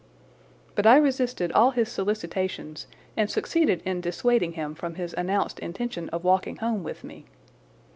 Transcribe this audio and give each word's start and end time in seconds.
But 0.73 0.87
I 0.87 0.97
resisted 0.97 1.51
all 1.51 1.69
his 1.69 1.87
solicitations 1.87 2.87
and 3.15 3.29
succeeded 3.29 3.83
in 3.85 4.01
dissuading 4.01 4.53
him 4.53 4.73
from 4.73 4.95
his 4.95 5.13
announced 5.13 5.59
intention 5.59 6.09
of 6.09 6.23
walking 6.23 6.55
home 6.55 6.81
with 6.81 7.03
me. 7.03 7.25